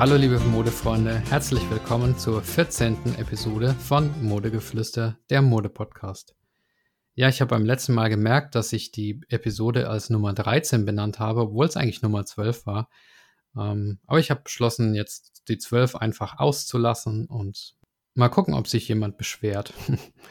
[0.00, 3.16] Hallo liebe Modefreunde, herzlich willkommen zur 14.
[3.18, 6.34] Episode von Modegeflüster, der Mode-Podcast.
[7.14, 11.18] Ja, ich habe beim letzten Mal gemerkt, dass ich die Episode als Nummer 13 benannt
[11.18, 12.88] habe, obwohl es eigentlich Nummer 12 war.
[13.54, 17.76] Ähm, aber ich habe beschlossen, jetzt die 12 einfach auszulassen und
[18.14, 19.74] mal gucken, ob sich jemand beschwert.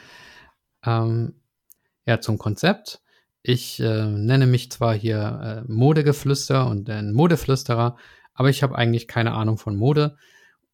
[0.84, 1.44] ähm,
[2.08, 3.04] ja, zum Konzept.
[3.44, 7.98] Ich äh, nenne mich zwar hier äh, Modegeflüster und ein Modeflüsterer,
[8.40, 10.16] aber ich habe eigentlich keine Ahnung von Mode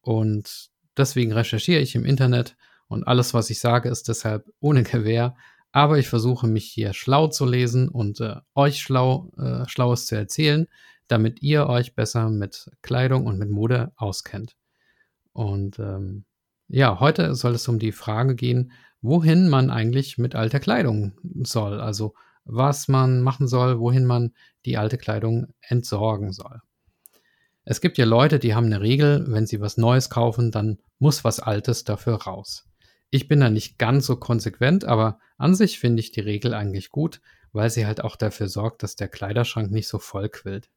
[0.00, 5.34] und deswegen recherchiere ich im Internet und alles, was ich sage, ist deshalb ohne Gewehr.
[5.72, 10.14] Aber ich versuche mich hier schlau zu lesen und äh, euch schlau, äh, Schlaues zu
[10.14, 10.68] erzählen,
[11.08, 14.54] damit ihr euch besser mit Kleidung und mit Mode auskennt.
[15.32, 16.24] Und ähm,
[16.68, 21.80] ja, heute soll es um die Frage gehen, wohin man eigentlich mit alter Kleidung soll.
[21.80, 24.34] Also was man machen soll, wohin man
[24.66, 26.60] die alte Kleidung entsorgen soll.
[27.68, 31.24] Es gibt ja Leute, die haben eine Regel, wenn sie was Neues kaufen, dann muss
[31.24, 32.64] was Altes dafür raus.
[33.10, 36.90] Ich bin da nicht ganz so konsequent, aber an sich finde ich die Regel eigentlich
[36.90, 40.70] gut, weil sie halt auch dafür sorgt, dass der Kleiderschrank nicht so voll quillt.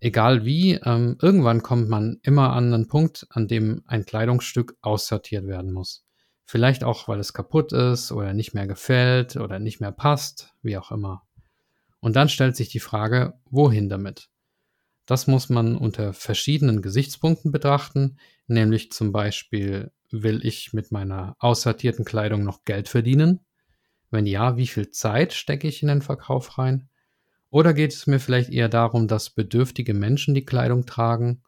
[0.00, 5.46] Egal wie, ähm, irgendwann kommt man immer an einen Punkt, an dem ein Kleidungsstück aussortiert
[5.46, 6.04] werden muss.
[6.44, 10.76] Vielleicht auch, weil es kaputt ist oder nicht mehr gefällt oder nicht mehr passt, wie
[10.76, 11.22] auch immer.
[12.00, 14.31] Und dann stellt sich die Frage, wohin damit?
[15.12, 22.06] Das muss man unter verschiedenen Gesichtspunkten betrachten, nämlich zum Beispiel, will ich mit meiner aussortierten
[22.06, 23.40] Kleidung noch Geld verdienen?
[24.10, 26.88] Wenn ja, wie viel Zeit stecke ich in den Verkauf rein?
[27.50, 31.42] Oder geht es mir vielleicht eher darum, dass bedürftige Menschen die Kleidung tragen?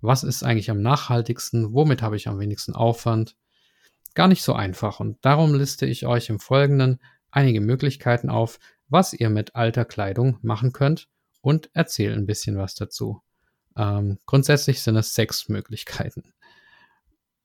[0.00, 1.72] Was ist eigentlich am nachhaltigsten?
[1.72, 3.34] Womit habe ich am wenigsten Aufwand?
[4.14, 7.00] Gar nicht so einfach und darum liste ich euch im Folgenden
[7.32, 11.08] einige Möglichkeiten auf, was ihr mit alter Kleidung machen könnt
[11.40, 13.22] und erzähle ein bisschen was dazu.
[13.76, 16.32] Ähm, grundsätzlich sind es sechs Möglichkeiten.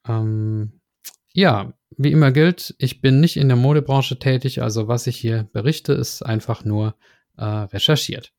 [0.07, 0.81] Ähm,
[1.33, 5.49] ja, wie immer gilt, ich bin nicht in der Modebranche tätig, also was ich hier
[5.53, 6.95] berichte, ist einfach nur
[7.37, 8.31] äh, recherchiert.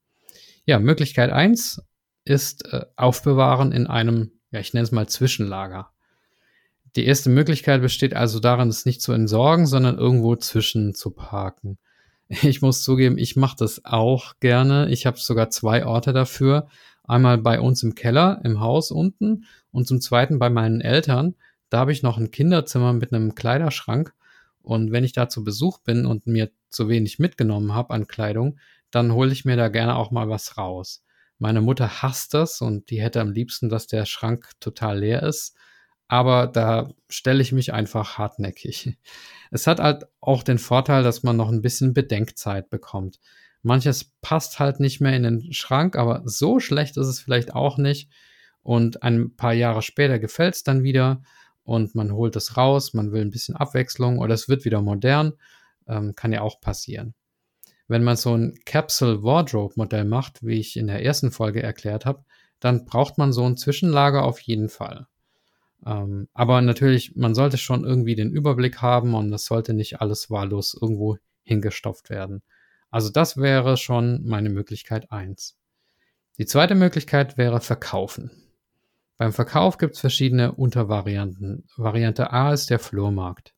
[0.64, 1.82] Ja, Möglichkeit eins
[2.24, 5.90] ist äh, Aufbewahren in einem, ja, ich nenne es mal Zwischenlager.
[6.96, 11.78] Die erste Möglichkeit besteht also darin, es nicht zu entsorgen, sondern irgendwo zwischen zu parken.
[12.28, 14.88] Ich muss zugeben, ich mache das auch gerne.
[14.90, 16.68] Ich habe sogar zwei Orte dafür.
[17.02, 21.34] Einmal bei uns im Keller, im Haus unten und zum zweiten bei meinen Eltern.
[21.68, 24.14] Da habe ich noch ein Kinderzimmer mit einem Kleiderschrank.
[24.62, 28.58] Und wenn ich da zu Besuch bin und mir zu wenig mitgenommen habe an Kleidung,
[28.90, 31.04] dann hole ich mir da gerne auch mal was raus.
[31.38, 35.54] Meine Mutter hasst das und die hätte am liebsten, dass der Schrank total leer ist
[36.08, 38.96] aber da stelle ich mich einfach hartnäckig.
[39.50, 43.20] Es hat halt auch den Vorteil, dass man noch ein bisschen Bedenkzeit bekommt.
[43.62, 47.78] Manches passt halt nicht mehr in den Schrank, aber so schlecht ist es vielleicht auch
[47.78, 48.10] nicht.
[48.62, 51.22] Und ein paar Jahre später gefällt es dann wieder
[51.64, 55.32] und man holt es raus, man will ein bisschen Abwechslung oder es wird wieder modern.
[55.86, 57.14] Ähm, kann ja auch passieren.
[57.88, 62.06] Wenn man so ein Capsule Wardrobe Modell macht, wie ich in der ersten Folge erklärt
[62.06, 62.24] habe,
[62.60, 65.06] dann braucht man so ein Zwischenlager auf jeden Fall.
[65.86, 70.30] Ähm, aber natürlich, man sollte schon irgendwie den Überblick haben und das sollte nicht alles
[70.30, 72.42] wahllos irgendwo hingestopft werden.
[72.90, 75.58] Also das wäre schon meine Möglichkeit eins.
[76.38, 78.30] Die zweite Möglichkeit wäre Verkaufen.
[79.16, 81.64] Beim Verkauf gibt es verschiedene Untervarianten.
[81.76, 83.54] Variante A ist der Flohmarkt.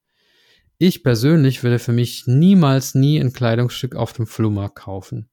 [0.79, 5.31] Ich persönlich würde für mich niemals nie ein Kleidungsstück auf dem Flohmarkt kaufen.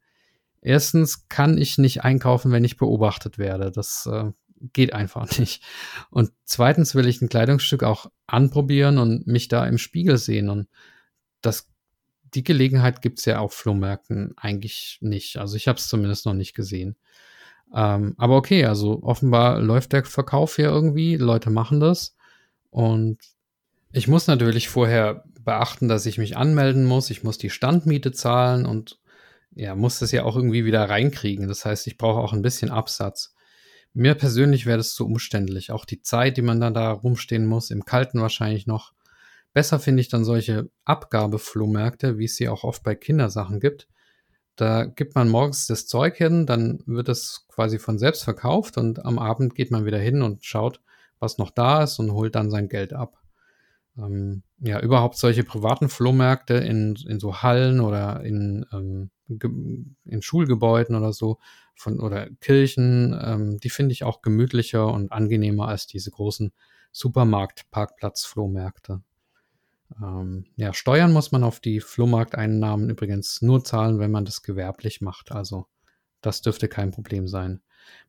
[0.62, 3.70] Erstens kann ich nicht einkaufen, wenn ich beobachtet werde.
[3.70, 4.32] Das äh,
[4.72, 5.64] geht einfach nicht.
[6.10, 10.50] Und zweitens will ich ein Kleidungsstück auch anprobieren und mich da im Spiegel sehen.
[10.50, 10.68] Und
[11.42, 11.70] das,
[12.34, 15.38] die Gelegenheit gibt es ja auf Flohmärkten eigentlich nicht.
[15.38, 16.96] Also ich habe es zumindest noch nicht gesehen.
[17.76, 21.18] Ähm, aber okay, also offenbar läuft der Verkauf hier irgendwie.
[21.18, 22.16] Leute machen das.
[22.70, 23.18] Und
[23.92, 27.10] ich muss natürlich vorher beachten, dass ich mich anmelden muss.
[27.10, 29.00] Ich muss die Standmiete zahlen und
[29.56, 31.48] ja, muss das ja auch irgendwie wieder reinkriegen.
[31.48, 33.36] Das heißt, ich brauche auch ein bisschen Absatz.
[33.94, 35.72] Mir persönlich wäre das zu umständlich.
[35.72, 38.94] Auch die Zeit, die man dann da rumstehen muss, im Kalten wahrscheinlich noch.
[39.54, 43.88] Besser finde ich dann solche Abgabeflohmärkte, wie es sie auch oft bei Kindersachen gibt.
[44.56, 49.04] Da gibt man morgens das Zeug hin, dann wird es quasi von selbst verkauft und
[49.04, 50.80] am Abend geht man wieder hin und schaut,
[51.20, 53.18] was noch da ist und holt dann sein Geld ab.
[53.98, 59.10] Ähm, ja, überhaupt solche privaten Flohmärkte in, in so Hallen oder in, ähm,
[60.06, 61.40] in Schulgebäuden oder so
[61.76, 66.52] von oder Kirchen, ähm, die finde ich auch gemütlicher und angenehmer als diese großen
[66.92, 69.02] Supermarkt-Parkplatz-Flohmärkte.
[70.02, 75.02] Ähm, ja, Steuern muss man auf die Flohmarkteinnahmen übrigens nur zahlen, wenn man das gewerblich
[75.02, 75.68] macht, also
[76.22, 77.62] Das dürfte kein Problem sein.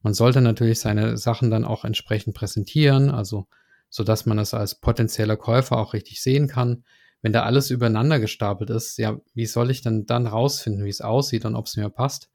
[0.02, 3.46] Man sollte natürlich seine Sachen dann auch entsprechend präsentieren, also
[3.90, 6.84] so dass man es als potenzieller Käufer auch richtig sehen kann.
[7.22, 11.00] Wenn da alles übereinander gestapelt ist, ja, wie soll ich denn dann rausfinden, wie es
[11.00, 12.30] aussieht und ob es mir passt,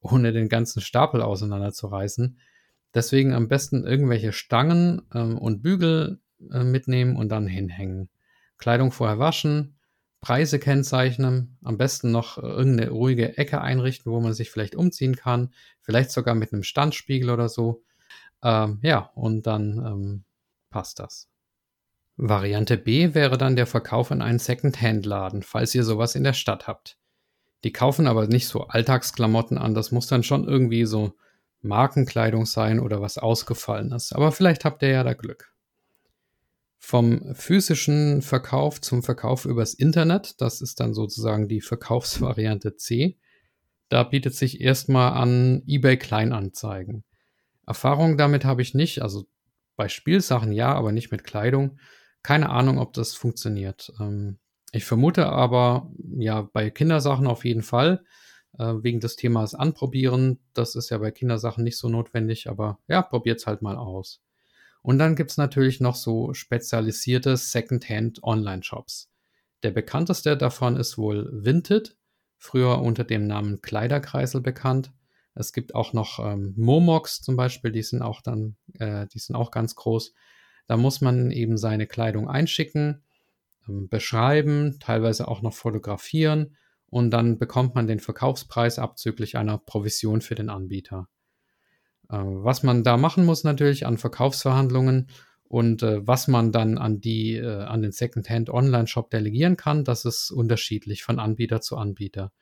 [0.00, 2.38] ohne den ganzen Stapel auseinanderzureißen?
[2.94, 6.20] Deswegen am besten irgendwelche Stangen ähm, und Bügel
[6.52, 8.08] äh, mitnehmen und dann hinhängen.
[8.58, 9.76] Kleidung vorher waschen,
[10.20, 15.16] Preise kennzeichnen, am besten noch äh, irgendeine ruhige Ecke einrichten, wo man sich vielleicht umziehen
[15.16, 17.82] kann, vielleicht sogar mit einem Standspiegel oder so.
[18.42, 20.24] Ähm, ja, und dann ähm,
[20.70, 21.28] passt das.
[22.16, 26.66] Variante B wäre dann der Verkauf in einen Second-Hand-Laden, falls ihr sowas in der Stadt
[26.66, 26.98] habt.
[27.64, 31.12] Die kaufen aber nicht so Alltagsklamotten an, das muss dann schon irgendwie so
[31.62, 34.12] Markenkleidung sein oder was Ausgefallenes.
[34.12, 35.52] Aber vielleicht habt ihr ja da Glück.
[36.78, 43.18] Vom physischen Verkauf zum Verkauf übers Internet, das ist dann sozusagen die Verkaufsvariante C.
[43.90, 47.04] Da bietet sich erstmal an eBay Kleinanzeigen.
[47.66, 49.26] Erfahrung damit habe ich nicht, also
[49.76, 51.78] bei Spielsachen ja, aber nicht mit Kleidung.
[52.22, 53.92] Keine Ahnung, ob das funktioniert.
[54.00, 54.38] Ähm,
[54.72, 58.04] ich vermute aber, ja, bei Kindersachen auf jeden Fall,
[58.58, 60.38] äh, wegen des Themas Anprobieren.
[60.54, 64.22] Das ist ja bei Kindersachen nicht so notwendig, aber ja, probiert es halt mal aus.
[64.82, 69.10] Und dann gibt es natürlich noch so spezialisierte Secondhand Online-Shops.
[69.62, 71.96] Der bekannteste davon ist wohl Vinted,
[72.38, 74.92] früher unter dem Namen Kleiderkreisel bekannt.
[75.34, 79.36] Es gibt auch noch ähm, Momox zum Beispiel, die sind auch dann, äh, die sind
[79.36, 80.14] auch ganz groß.
[80.66, 83.02] Da muss man eben seine Kleidung einschicken,
[83.88, 86.56] beschreiben, teilweise auch noch fotografieren
[86.86, 91.08] und dann bekommt man den Verkaufspreis abzüglich einer Provision für den Anbieter.
[92.08, 95.08] Äh, was man da machen muss natürlich an Verkaufsverhandlungen
[95.44, 99.84] und äh, was man dann an die äh, an den Secondhand Online Shop delegieren kann,
[99.84, 102.32] das ist unterschiedlich von Anbieter zu Anbieter.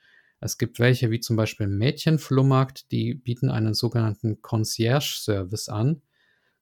[0.41, 6.01] Es gibt welche wie zum Beispiel Mädchenflohmarkt, die bieten einen sogenannten Concierge Service an.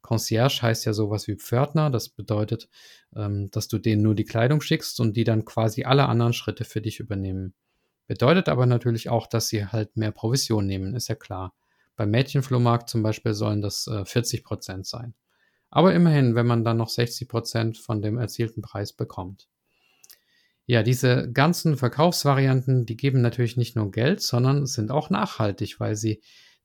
[0.07, 1.89] Concierge heißt ja sowas wie Pförtner.
[1.89, 2.69] Das bedeutet,
[3.13, 6.63] ähm, dass du denen nur die Kleidung schickst und die dann quasi alle anderen Schritte
[6.63, 7.53] für dich übernehmen.
[8.07, 11.53] Bedeutet aber natürlich auch, dass sie halt mehr Provision nehmen, ist ja klar.
[11.97, 15.13] Beim Mädchenflohmarkt zum Beispiel sollen das äh, 40 Prozent sein.
[15.69, 19.49] Aber immerhin, wenn man dann noch 60 Prozent von dem erzielten Preis bekommt.
[20.65, 25.97] Ja, diese ganzen Verkaufsvarianten, die geben natürlich nicht nur Geld, sondern sind auch nachhaltig, weil
[25.97, 26.21] sie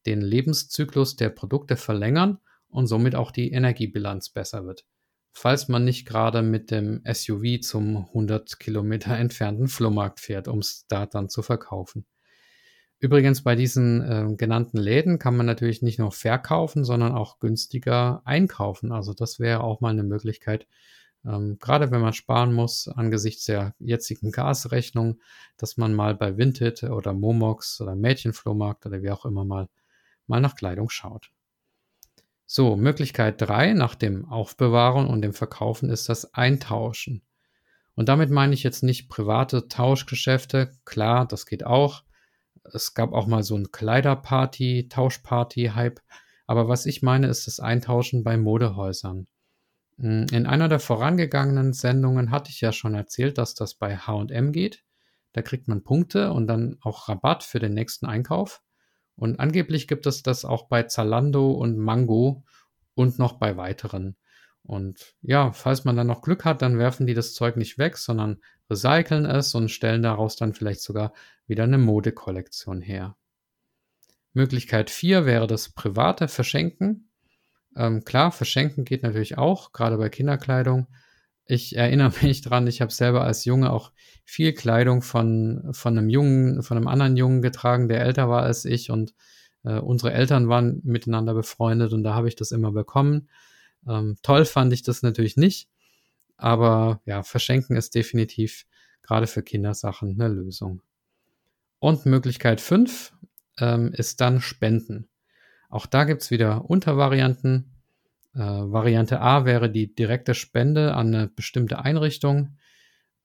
[0.06, 2.39] den Lebenszyklus der Produkte verlängern
[2.72, 4.84] und somit auch die Energiebilanz besser wird.
[5.32, 10.86] Falls man nicht gerade mit dem SUV zum 100 Kilometer entfernten Flohmarkt fährt, um es
[10.88, 12.04] da dann zu verkaufen.
[12.98, 18.22] Übrigens bei diesen äh, genannten Läden kann man natürlich nicht nur verkaufen, sondern auch günstiger
[18.24, 18.92] einkaufen.
[18.92, 20.66] Also das wäre auch mal eine Möglichkeit,
[21.24, 25.20] ähm, gerade wenn man sparen muss angesichts der jetzigen Gasrechnung,
[25.56, 29.69] dass man mal bei Vinted oder Momox oder Mädchenflohmarkt oder wie auch immer mal,
[30.26, 31.30] mal nach Kleidung schaut.
[32.54, 37.22] So, Möglichkeit drei nach dem Aufbewahren und dem Verkaufen ist das Eintauschen.
[37.94, 40.72] Und damit meine ich jetzt nicht private Tauschgeschäfte.
[40.84, 42.02] Klar, das geht auch
[42.64, 46.00] es gab auch mal so ein Kleiderparty, Tauschparty-Hype.
[46.46, 49.26] Aber was ich meine, ist das Eintauschen bei Modehäusern.
[49.98, 54.53] Hm, in einer der vorangegangenen Sendungen hatte ich ja schon erzählt, dass das bei HM
[54.53, 54.84] geht.
[55.32, 58.62] Da kriegt man Punkte und dann auch Rabatt für den nächsten Einkauf.
[59.16, 62.44] Und angeblich gibt es das auch bei Zalando und Mango
[62.94, 64.16] und noch bei weiteren.
[64.64, 67.96] Und ja, falls man dann noch Glück hat, dann werfen die das Zeug nicht weg,
[67.96, 68.40] sondern
[68.70, 71.12] recyceln es und stellen daraus dann vielleicht sogar
[71.46, 73.16] wieder eine Modekollektion her.
[74.32, 77.10] Möglichkeit 4 wäre das private Verschenken.
[77.76, 80.86] Ähm, klar, verschenken geht natürlich auch, gerade bei Kinderkleidung.
[81.46, 83.93] Ich erinnere mich dran, ich habe selber als Junge auch
[84.25, 88.65] viel Kleidung von, von einem Jungen, von einem anderen Jungen getragen, der älter war als
[88.65, 89.15] ich und
[89.65, 93.29] äh, unsere Eltern waren miteinander befreundet und da habe ich das immer bekommen.
[93.87, 95.69] Ähm, toll fand ich das natürlich nicht,
[96.37, 98.67] aber ja, verschenken ist definitiv
[99.03, 100.82] gerade für Kindersachen eine Lösung.
[101.79, 103.13] Und Möglichkeit 5
[103.58, 105.08] ähm, ist dann Spenden.
[105.69, 107.81] Auch da gibt es wieder Untervarianten.
[108.34, 112.56] Äh, Variante A wäre die direkte Spende an eine bestimmte Einrichtung.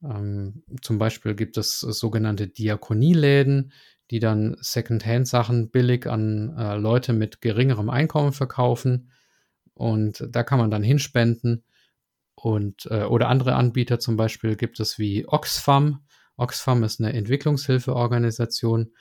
[0.04, 3.72] Ähm, zum Beispiel gibt es sogenannte Diakonieläden,
[4.12, 9.12] die dann Secondhand-Sachen billig an äh, Leute mit geringerem Einkommen verkaufen.
[9.74, 11.64] Und da kann man dann hinspenden.
[12.36, 16.06] Und, äh, oder andere Anbieter zum Beispiel gibt es wie Oxfam.
[16.36, 18.92] Oxfam ist eine Entwicklungshilfeorganisation.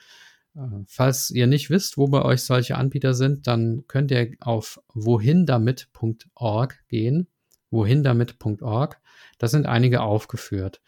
[0.57, 4.81] Äh, falls ihr nicht wisst, wo bei euch solche Anbieter sind, dann könnt ihr auf
[4.93, 7.27] wohindamit.org gehen.
[7.69, 8.99] wohindamit.org.
[9.37, 10.81] Da sind einige aufgeführt.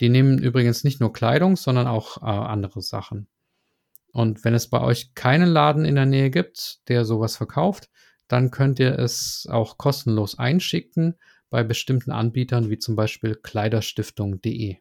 [0.00, 3.28] Die nehmen übrigens nicht nur Kleidung, sondern auch äh, andere Sachen.
[4.12, 7.90] Und wenn es bei euch keinen Laden in der Nähe gibt, der sowas verkauft,
[8.28, 11.16] dann könnt ihr es auch kostenlos einschicken
[11.50, 14.78] bei bestimmten Anbietern wie zum Beispiel kleiderstiftung.de.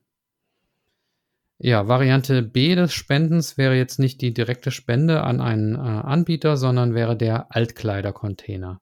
[1.58, 6.58] Ja, Variante B des Spendens wäre jetzt nicht die direkte Spende an einen äh, Anbieter,
[6.58, 8.82] sondern wäre der Altkleidercontainer.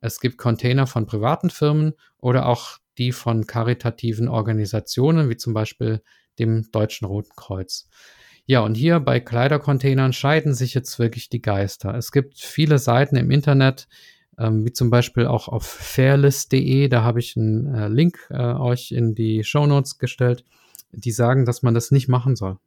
[0.00, 6.02] Es gibt Container von privaten Firmen oder auch die von karitativen Organisationen, wie zum Beispiel
[6.40, 7.88] dem Deutschen Roten Kreuz.
[8.46, 11.94] Ja, und hier bei Kleidercontainern scheiden sich jetzt wirklich die Geister.
[11.94, 13.86] Es gibt viele Seiten im Internet,
[14.38, 18.90] ähm, wie zum Beispiel auch auf fairlist.de, da habe ich einen äh, Link äh, euch
[18.90, 20.44] in die Show Notes gestellt,
[20.92, 22.58] die sagen, dass man das nicht machen soll.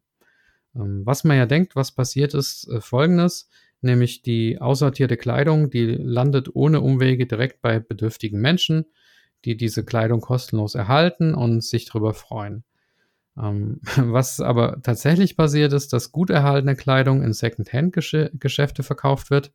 [0.75, 3.49] Ähm, was man ja denkt, was passiert ist, äh, folgendes,
[3.81, 8.85] nämlich die aussortierte Kleidung, die landet ohne Umwege direkt bei bedürftigen Menschen,
[9.45, 12.63] die diese Kleidung kostenlos erhalten und sich darüber freuen.
[13.37, 19.51] Ähm, was aber tatsächlich passiert ist, dass gut erhaltene Kleidung in Second-Hand-Geschäfte verkauft wird.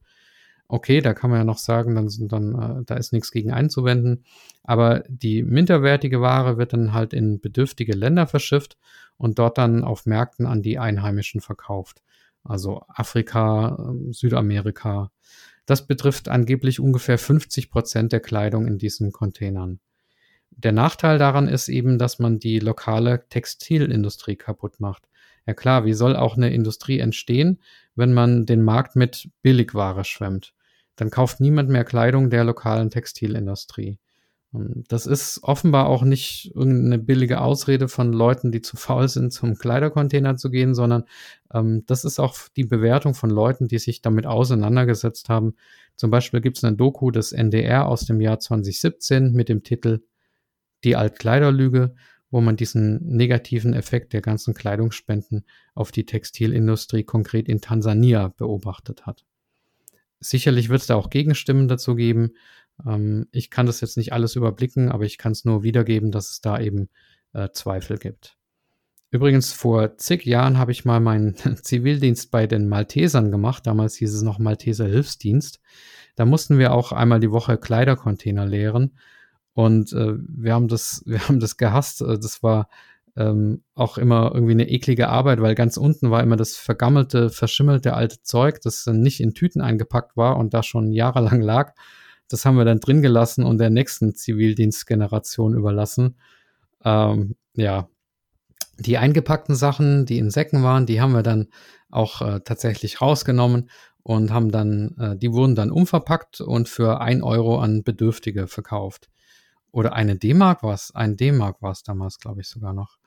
[0.72, 4.24] Okay, da kann man ja noch sagen, dann, dann äh, da ist nichts gegen einzuwenden.
[4.62, 8.78] Aber die minderwertige Ware wird dann halt in bedürftige Länder verschifft
[9.16, 12.02] und dort dann auf Märkten an die Einheimischen verkauft.
[12.44, 15.10] Also Afrika, ähm, Südamerika.
[15.66, 19.80] Das betrifft angeblich ungefähr 50 Prozent der Kleidung in diesen Containern.
[20.50, 25.08] Der Nachteil daran ist eben, dass man die lokale Textilindustrie kaputt macht.
[25.46, 27.58] Ja klar, wie soll auch eine Industrie entstehen,
[27.96, 30.54] wenn man den Markt mit Billigware schwemmt?
[30.96, 33.98] Dann kauft niemand mehr Kleidung der lokalen Textilindustrie.
[34.52, 39.56] Das ist offenbar auch nicht irgendeine billige Ausrede von Leuten, die zu faul sind, zum
[39.56, 41.04] Kleidercontainer zu gehen, sondern
[41.54, 45.54] ähm, das ist auch die Bewertung von Leuten, die sich damit auseinandergesetzt haben.
[45.94, 50.00] Zum Beispiel gibt es eine Doku des NDR aus dem Jahr 2017 mit dem Titel
[50.82, 51.94] die Altkleiderlüge,
[52.32, 55.44] wo man diesen negativen Effekt der ganzen Kleidungsspenden
[55.74, 59.24] auf die Textilindustrie konkret in Tansania beobachtet hat.
[60.20, 62.32] Sicherlich wird es da auch Gegenstimmen dazu geben.
[62.86, 66.30] Ähm, ich kann das jetzt nicht alles überblicken, aber ich kann es nur wiedergeben, dass
[66.30, 66.88] es da eben
[67.32, 68.36] äh, Zweifel gibt.
[69.12, 73.66] Übrigens, vor zig Jahren habe ich mal meinen Zivildienst bei den Maltesern gemacht.
[73.66, 75.60] Damals hieß es noch Malteser Hilfsdienst.
[76.14, 78.96] Da mussten wir auch einmal die Woche Kleidercontainer leeren.
[79.52, 82.02] Und äh, wir haben das, wir haben das gehasst.
[82.02, 82.68] Äh, das war
[83.16, 87.94] ähm, auch immer irgendwie eine eklige Arbeit, weil ganz unten war immer das vergammelte, verschimmelte
[87.94, 91.74] alte Zeug, das dann nicht in Tüten eingepackt war und da schon jahrelang lag.
[92.28, 96.16] Das haben wir dann drin gelassen und der nächsten Zivildienstgeneration überlassen.
[96.84, 97.88] Ähm, ja,
[98.78, 101.48] die eingepackten Sachen, die in Säcken waren, die haben wir dann
[101.90, 103.68] auch äh, tatsächlich rausgenommen
[104.02, 109.10] und haben dann, äh, die wurden dann umverpackt und für ein Euro an Bedürftige verkauft
[109.72, 112.98] oder eine D-Mark war es, ein D-Mark war es damals, glaube ich, sogar noch.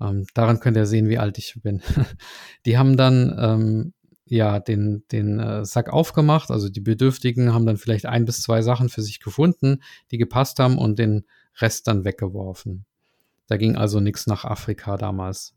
[0.00, 1.82] Ähm, daran könnt ihr sehen, wie alt ich bin.
[2.66, 3.92] die haben dann ähm,
[4.26, 8.62] ja den, den äh, Sack aufgemacht, also die Bedürftigen haben dann vielleicht ein bis zwei
[8.62, 11.24] Sachen für sich gefunden, die gepasst haben und den
[11.60, 12.84] Rest dann weggeworfen.
[13.46, 15.54] Da ging also nichts nach Afrika damals.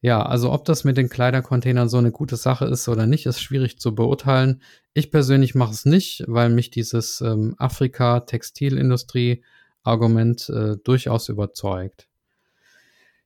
[0.00, 3.40] Ja, also ob das mit den Kleidercontainern so eine gute Sache ist oder nicht, ist
[3.40, 4.60] schwierig zu beurteilen.
[4.94, 12.08] Ich persönlich mache es nicht, weil mich dieses ähm, Afrika-Textilindustrie-Argument äh, durchaus überzeugt.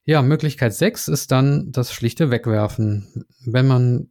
[0.09, 3.27] Ja, Möglichkeit 6 ist dann das schlichte Wegwerfen.
[3.45, 4.09] Wenn man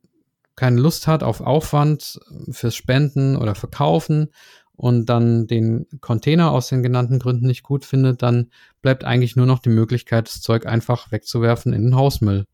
[0.57, 2.19] keine Lust hat auf Aufwand
[2.51, 4.27] fürs Spenden oder Verkaufen
[4.73, 9.45] und dann den Container aus den genannten Gründen nicht gut findet, dann bleibt eigentlich nur
[9.45, 12.45] noch die Möglichkeit, das Zeug einfach wegzuwerfen in den Hausmüll.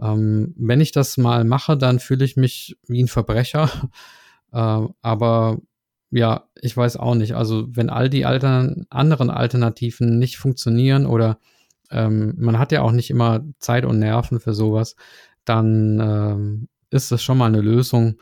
[0.00, 3.68] Ähm, wenn ich das mal mache, dann fühle ich mich wie ein Verbrecher.
[4.52, 5.58] Äh, aber
[6.10, 7.36] ja, ich weiß auch nicht.
[7.36, 11.38] Also wenn all die Altern anderen Alternativen nicht funktionieren oder
[11.90, 14.96] ähm, man hat ja auch nicht immer Zeit und Nerven für sowas,
[15.44, 18.16] dann ähm, ist das schon mal eine Lösung.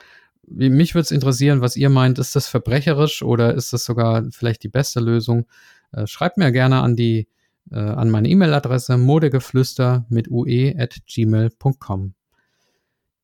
[0.46, 2.18] Mich würde es interessieren, was ihr meint.
[2.18, 5.46] Ist das verbrecherisch oder ist das sogar vielleicht die beste Lösung?
[5.92, 7.28] Äh, schreibt mir gerne an die
[7.70, 12.14] äh, an meine E-Mail-Adresse modegeflüster mit ue at gmail.com.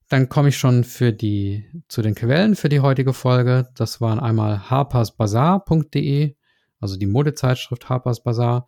[0.09, 3.71] Dann komme ich schon für die, zu den Quellen für die heutige Folge.
[3.75, 6.37] Das waren einmal harpersbazaar.de,
[6.79, 8.67] also die Modezeitschrift Harpers Bazaar,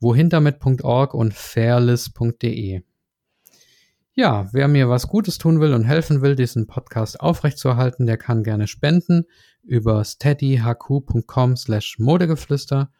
[0.00, 2.82] wohindamit.org und fairless.de.
[4.16, 8.44] Ja, wer mir was Gutes tun will und helfen will, diesen Podcast aufrechtzuerhalten, der kann
[8.44, 9.24] gerne spenden
[9.64, 12.92] über steadyhq.com slash modegeflüster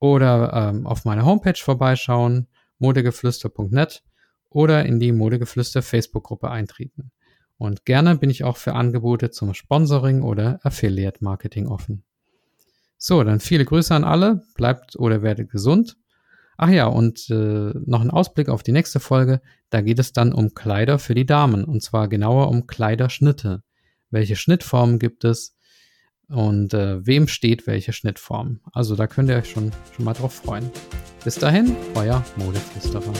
[0.00, 4.02] oder ähm, auf meiner Homepage vorbeischauen, modegeflüster.net
[4.50, 7.12] oder in die Modegeflüster Facebook-Gruppe eintreten.
[7.56, 12.04] Und gerne bin ich auch für Angebote zum Sponsoring oder Affiliate Marketing offen.
[12.96, 15.96] So, dann viele Grüße an alle, bleibt oder werdet gesund.
[16.60, 19.40] Ach ja, und äh, noch ein Ausblick auf die nächste Folge.
[19.70, 23.62] Da geht es dann um Kleider für die Damen und zwar genauer um Kleiderschnitte.
[24.10, 25.56] Welche Schnittformen gibt es
[26.28, 28.60] und äh, wem steht welche Schnittform?
[28.72, 30.68] Also da könnt ihr euch schon, schon mal drauf freuen.
[31.22, 33.12] Bis dahin, euer Modeflüsterer.